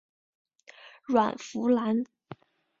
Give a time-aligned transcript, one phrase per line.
[1.05, 2.05] 阮福澜。